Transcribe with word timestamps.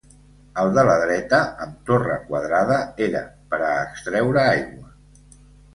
El 0.61 0.71
de 0.77 0.85
la 0.87 0.95
dreta, 1.01 1.41
amb 1.65 1.75
torre 1.91 2.15
quadrada, 2.31 2.81
era 3.09 3.25
per 3.53 3.63
a 3.69 3.73
extreure 3.87 4.47
aigua. 4.47 4.93